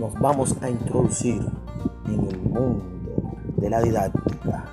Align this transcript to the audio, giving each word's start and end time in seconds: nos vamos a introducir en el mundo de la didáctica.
nos 0.00 0.14
vamos 0.14 0.56
a 0.62 0.70
introducir 0.70 1.42
en 2.06 2.26
el 2.26 2.38
mundo 2.38 2.82
de 3.58 3.68
la 3.68 3.82
didáctica. 3.82 4.69